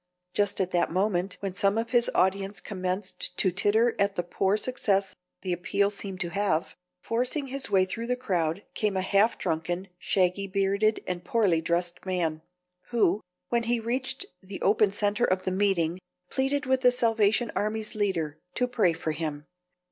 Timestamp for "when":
1.41-1.53, 13.49-13.61